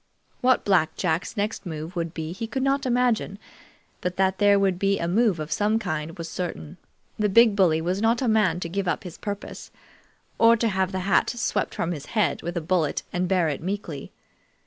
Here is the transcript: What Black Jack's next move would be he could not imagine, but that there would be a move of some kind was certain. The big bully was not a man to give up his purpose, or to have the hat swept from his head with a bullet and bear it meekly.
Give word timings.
What 0.39 0.65
Black 0.65 0.95
Jack's 0.95 1.37
next 1.37 1.63
move 1.63 1.95
would 1.95 2.11
be 2.11 2.31
he 2.31 2.47
could 2.47 2.63
not 2.63 2.87
imagine, 2.87 3.37
but 4.01 4.17
that 4.17 4.39
there 4.39 4.57
would 4.57 4.79
be 4.79 4.97
a 4.97 5.07
move 5.07 5.39
of 5.39 5.51
some 5.51 5.77
kind 5.77 6.17
was 6.17 6.27
certain. 6.27 6.77
The 7.19 7.29
big 7.29 7.55
bully 7.55 7.81
was 7.81 8.01
not 8.01 8.19
a 8.19 8.27
man 8.27 8.59
to 8.61 8.67
give 8.67 8.87
up 8.87 9.03
his 9.03 9.19
purpose, 9.19 9.69
or 10.39 10.57
to 10.57 10.69
have 10.69 10.91
the 10.91 11.01
hat 11.01 11.29
swept 11.29 11.75
from 11.75 11.91
his 11.91 12.07
head 12.17 12.41
with 12.41 12.57
a 12.57 12.61
bullet 12.61 13.03
and 13.13 13.27
bear 13.27 13.47
it 13.47 13.61
meekly. 13.61 14.11